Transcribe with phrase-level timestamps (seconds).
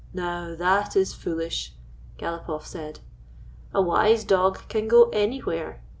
[0.15, 1.73] "Now, that is foolish,"
[2.17, 3.01] Galopoff said.
[3.71, 5.83] "A wise dog can go anywhere.